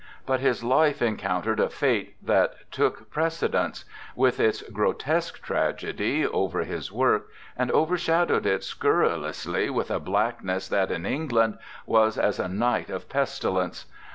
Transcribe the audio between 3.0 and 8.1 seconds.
precedence, with its gro tesque tragedy, over his work, and over